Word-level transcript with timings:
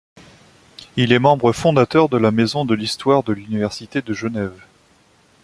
Il 0.97 1.13
est 1.13 1.19
membre 1.19 1.51
fondateur 1.51 2.09
de 2.09 2.17
la 2.17 2.31
Maison 2.31 2.65
de 2.65 2.73
l'histoire 2.73 3.21
de 3.21 3.33
l'Université 3.33 4.01
de 4.01 4.13
Genève. 4.13 4.59